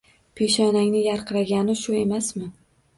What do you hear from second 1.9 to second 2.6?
emasmi?!